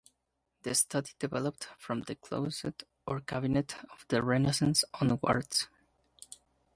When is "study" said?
0.73-1.11